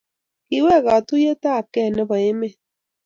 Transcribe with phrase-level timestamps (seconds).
[0.47, 2.57] Kiwek katuyet ab kee nebo emet